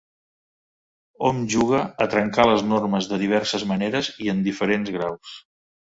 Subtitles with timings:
[1.27, 5.37] Hom juga a trencar les normes de diverses maneres i en diferents graus.